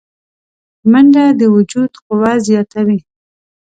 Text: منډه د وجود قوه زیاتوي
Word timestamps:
منډه 0.91 1.23
د 1.39 1.41
وجود 1.55 1.91
قوه 2.05 2.33
زیاتوي 2.47 2.99